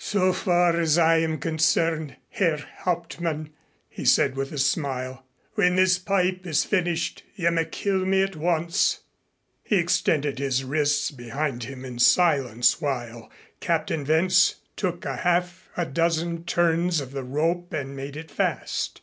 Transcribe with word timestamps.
"So 0.00 0.32
far 0.32 0.74
as 0.80 0.98
I 0.98 1.18
am 1.18 1.38
concerned, 1.38 2.16
Herr 2.30 2.58
Hauptmann," 2.78 3.50
he 3.88 4.04
said 4.04 4.34
with 4.34 4.50
a 4.50 4.58
smile, 4.58 5.24
"when 5.54 5.76
this 5.76 6.00
pipe 6.00 6.44
is 6.44 6.64
finished 6.64 7.22
you 7.36 7.48
may 7.52 7.64
kill 7.64 8.04
me 8.04 8.22
at 8.24 8.34
once." 8.34 9.02
He 9.62 9.76
extended 9.76 10.40
his 10.40 10.64
wrists 10.64 11.12
behind 11.12 11.62
him 11.62 11.84
in 11.84 12.00
silence 12.00 12.80
while 12.80 13.30
Captain 13.60 14.04
Wentz 14.04 14.56
took 14.74 15.04
half 15.04 15.68
a 15.76 15.86
dozen 15.86 16.42
turns 16.42 17.00
of 17.00 17.12
the 17.12 17.22
rope 17.22 17.72
and 17.72 17.94
made 17.94 18.16
it 18.16 18.32
fast. 18.32 19.00